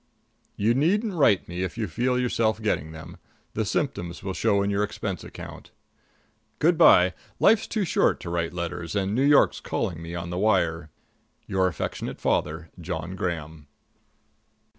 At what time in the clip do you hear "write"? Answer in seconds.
1.13-1.47, 8.31-8.51